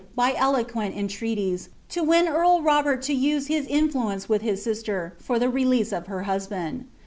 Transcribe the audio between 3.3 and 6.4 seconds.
his influence with hi* •■»■ In, for the release of her